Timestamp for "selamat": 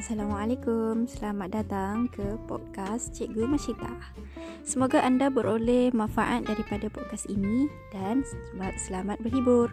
1.04-1.60, 8.24-8.74, 8.80-9.18